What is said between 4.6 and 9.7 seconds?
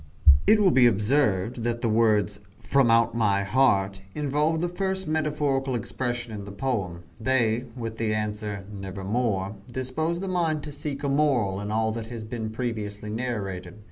first metaphorical expression in the poem. They, with the answer, "Nevermore,"